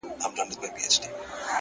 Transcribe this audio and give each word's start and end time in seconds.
تا 0.21 0.27
كړله 0.35 0.55
خپره 0.55 0.89
اشنا.! 0.89 1.07